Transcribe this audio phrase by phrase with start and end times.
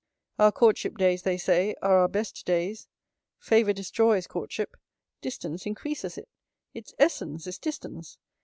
[0.39, 2.87] Our courtship days, they say, are our best days.
[3.37, 4.75] Favour destroys courtship.
[5.21, 6.27] Distance increases it.
[6.73, 8.17] Its essence is distance.